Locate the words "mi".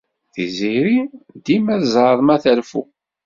2.23-2.31